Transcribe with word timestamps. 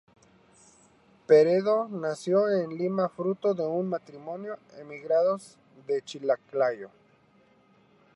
Peredo 1.27 1.87
nació 1.91 2.49
en 2.49 2.75
Lima, 2.75 3.07
fruto 3.07 3.53
de 3.53 3.67
un 3.67 3.87
matrimonio 3.87 4.57
emigrados 4.79 5.59
de 5.85 6.01
Chiclayo. 6.01 6.89